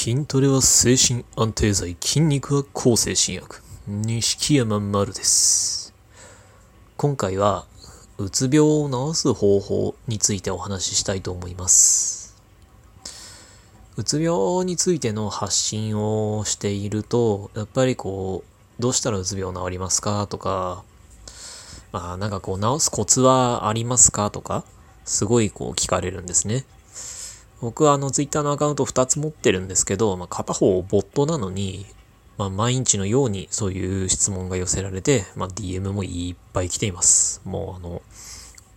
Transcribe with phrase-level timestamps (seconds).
[0.00, 3.60] 筋トレは精神安定剤、筋肉は抗精神薬。
[3.88, 5.92] 錦山丸です。
[6.96, 7.66] 今回は、
[8.16, 12.36] うつ病を治す方法についてお話ししたいと思います。
[13.96, 18.44] うつ病についての発信をしていると、やっぱりこ
[18.78, 20.84] う、どうしたらうつ病治りますかとか、
[21.90, 24.62] まあなんかこう治すコツはありますかとか、
[25.04, 26.64] すごいこう聞かれるんですね。
[27.60, 31.86] 僕はあのツイッターのアカウント2つ持ってるんですけど、まあ、片方ボットなのに、
[32.36, 37.42] まあ、毎日のようにそういう質問が寄せられて、まあ、DM もいっぱい来ています。
[37.44, 38.02] もうあの、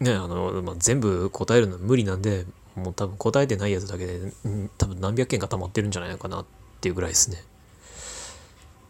[0.00, 4.32] ね、あの、まあ、全部答えるの無理なんで、もう多分答えてないやつだけで、
[4.76, 6.44] 多分何百件か溜まってるんじゃないのかなっ
[6.80, 7.44] ていうぐらいですね。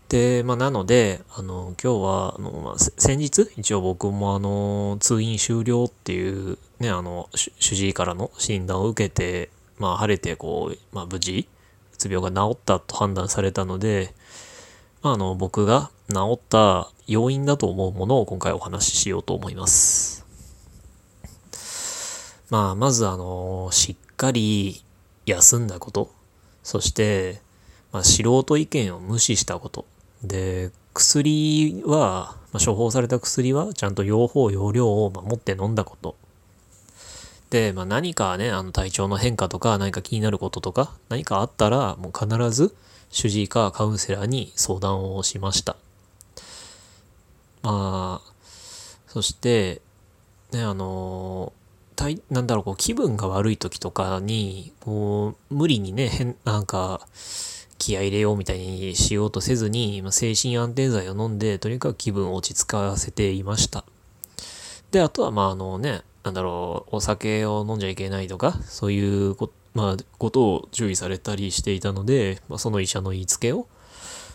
[0.09, 9.51] で、まあ、なので、あの、今日は、あの、まあ、先日、一応僕もあの、通院終了っていう、ね、あの、主治医からの診断を受けて、
[9.85, 11.47] まあ、晴れて、こう、まあ、無事、
[11.93, 14.15] うつ病が治ったと判断されたので、
[15.03, 20.25] まあ、あの、僕が治った要因だと思うものを今回お話ししようと思います。
[22.49, 24.83] まあ、まず、あの、しっかり
[25.27, 26.11] 休んだこと、
[26.63, 27.43] そして、
[27.93, 29.85] まあ、素人意見を無視したこと。
[30.23, 36.17] で、薬は、まあ、処方された薬はちゃんと用法、用量を守って飲んだこと。
[37.55, 42.75] で、まあ、何かね、あの体調の変化とか何か気になることとか何かあったらもう必ず
[43.11, 45.77] 主治医かカウンセラーに相談をしました。
[47.63, 48.33] まあ、
[49.07, 49.83] そして、
[50.51, 51.53] ね、あの、
[51.95, 57.07] たいなんだろう、こう気分が悪い時とかに、こう、無理にね、変、なんか、
[57.79, 63.85] 気合入れようみたいにしようとせずに、まあ、精神安定剤を飲んで、とにかく気分を落ち着かせていました。
[64.91, 73.69] で、あとは、まあ、あのね、なんだろう、お酒を飲んじゃいけないとか、そういうこ,、まあ、ことを注意されたりしていたので、まあ、その医者の言いつけを、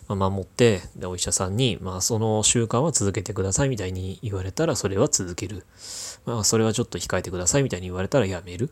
[0.08, 5.66] 守って、で、お医者さんに、まあ、その習慣は続けてくださいみたいに言われたら、それは続ける。
[6.26, 8.72] まあ、それはちょっと控えてくださいみたいに言われたらやめる。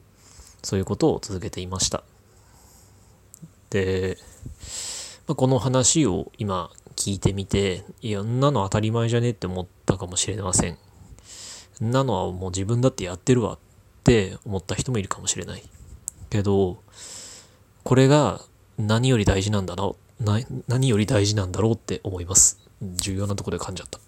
[0.63, 2.03] そういうことを続けていました。
[3.69, 4.17] で、
[5.27, 10.77] まあ、この話を今聞いてみて、いや、んなの当たり前じゃねって思ったかもしれません。
[11.81, 13.59] なのはもう自分だってやってるわっ
[14.03, 15.63] て思った人もいるかもしれない。
[16.29, 16.81] けど、
[17.83, 18.41] これが
[18.77, 22.59] 何より大事なんだろう、な何より大事なんだろうって思います。
[22.81, 23.99] 重要なとこで噛んじゃった。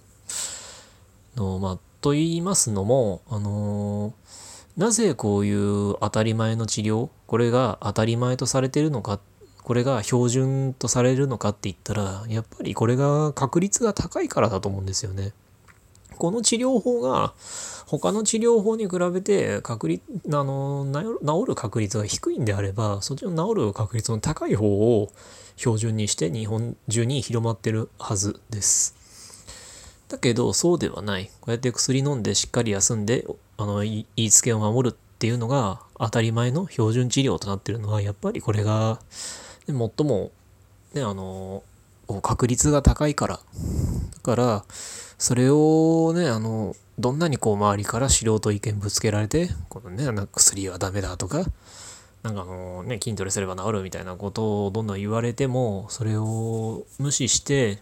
[1.36, 9.20] のまあ、と言いますのも、あのーなぜこういう当たり前の治療、これが当たり前とされてるのか、
[9.62, 15.34] これが標準とされるのかって言ったら、やっぱりこれが確率が高いからだと思うんですよね。
[16.18, 17.34] この治療法が
[17.86, 20.86] 他の治療法に比べて確率あの
[21.22, 24.68] 治る確率が低いんであればそっちの治る確率の高い方
[25.02, 25.12] を
[25.56, 28.96] 標準にして日本中に広まってるはずです。
[30.08, 31.26] だけどそうではない。
[31.40, 33.26] こうやって薬飲んでしっかり休んで
[33.58, 39.00] あの言いつけを守るっていうのが当たり前の標準治療となってるのはやっぱりこれが、
[39.68, 40.32] 最も、
[40.94, 41.64] ね、あの
[42.22, 43.36] 確率が高いから。
[43.36, 43.42] だ
[44.22, 44.66] から
[45.18, 51.44] それをね、あの、どんなにこう周りから素人意見ぶつけられて、このね、なんか薬はダメだとか、
[52.24, 57.80] なんかあのね、筋トレすれば治るみたいなことをどんどん言われても、それを無視して、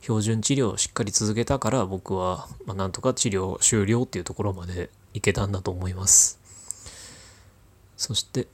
[0.00, 6.38] 標準治療をしっかり続けたから僕は、まあ、なんとか治療終了っていうところまでいけたんだと思います。
[7.96, 8.46] そして、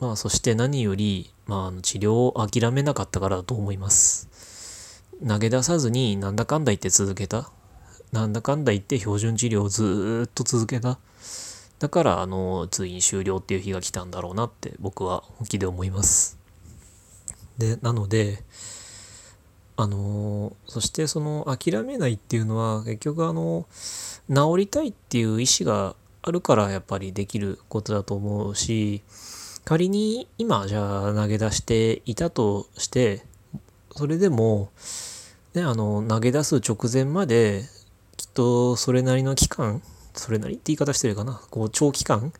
[0.00, 4.28] まあそして何より、まあ治療を諦めなかったからだと思います。
[5.26, 7.50] 投げ出さずになんだかんだ言って続けた。
[8.12, 10.98] なんだかんだ言って標準治療をずっと続けた。
[11.80, 16.38] だから、あの、通院終了っていう日が来たんだろうなって僕は本気で思います。
[17.58, 18.42] で、なので、
[19.76, 23.66] あの、そしてその諦めないっていうのは結局あの、
[24.28, 29.02] 治りたいっていう意思があるからやっぱりできることだと思うし、
[29.64, 33.26] 仮に今じゃあ投げ出していたとして、
[33.96, 34.70] それでも、
[35.54, 37.62] ね、あの、投げ出す直前まで、
[38.16, 39.82] きっとそれなりの期間、
[40.14, 42.32] それなりって言い方してるかな、こう、長期間、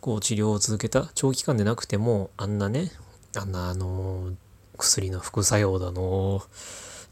[0.00, 2.90] こう、治療を続けた、長期間でなくても、あんなね、
[3.34, 4.32] あんな、あの、
[4.76, 6.42] 薬の副作用だの、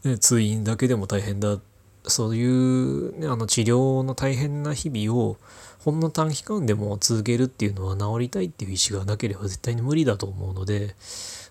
[0.03, 1.57] ね、通院だけでも大変だ、
[2.05, 5.37] そういう、ね、あの、治療の大変な日々を、
[5.79, 10.95] ほんの短期間でも続けるっていうのは治りたいっていう意思がなければ絶対に無理だと思うので、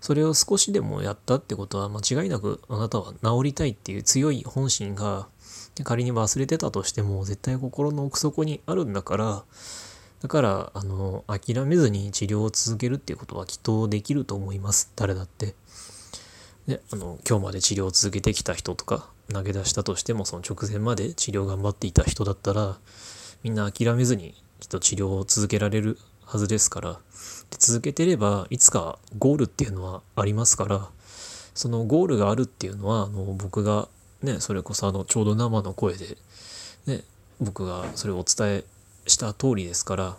[0.03, 5.29] それを少しでもやったってことは間違いなくあなたは治りたいっていう強い本心が
[5.85, 9.45] 仮に忘れてたとしても絶対心の奥底にあるんだから
[10.21, 14.93] だからあの諦めずに治療を続けるっていうことはきっとできると思います。
[14.97, 15.55] 誰だって。
[16.67, 22.79] であの今日まで治療を続けてきた人とか投げ出したとしてもその直前まで治療頑張っていた人だったら
[23.43, 25.99] みんな諦めずにきっと治療を続けられる
[26.33, 26.93] はずですから。
[26.93, 26.99] で
[27.59, 30.89] 続けてればいつかゴールっていうのはありますから。
[31.55, 33.87] そのゴールがあるっていうのはあの僕が
[34.23, 36.17] ねそれこそあのちょうど生の声で、
[36.87, 37.03] ね、
[37.41, 38.65] 僕がそれをお伝え
[39.07, 40.17] した通りですから。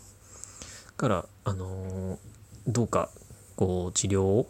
[0.96, 2.20] からあの
[2.68, 3.10] どうか
[3.56, 4.48] こう治療を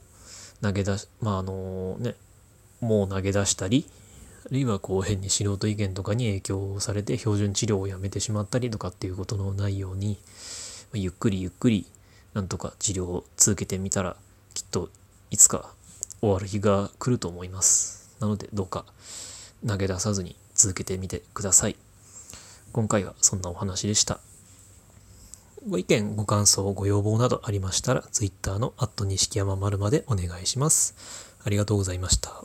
[0.62, 2.16] 投げ出しまああのね
[2.82, 3.86] もう投げ出したり
[4.46, 10.18] あるいはこう変に素人意見とかに影響されて標準治療をやめてしまったりとかっていうことのないように
[10.94, 11.86] ゆっくりゆっくり
[12.34, 14.16] なんとか治療を続けてみたら
[14.54, 14.90] きっと
[15.32, 15.70] いつか
[16.22, 18.86] 終わる日が来ると思いますなのでどうか
[19.66, 21.76] 投げ出さずに続けてみてください
[22.72, 24.20] 今回はそんなお話でした
[25.68, 30.94] ご意見、ご感想、ご要望などありましたら、Twitter の錦山丸までお願いします。
[31.46, 32.44] ありがとうございました。